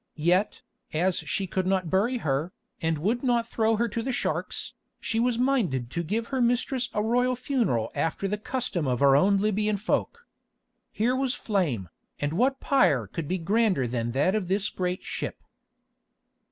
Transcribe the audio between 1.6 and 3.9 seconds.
not bury her, and would not throw her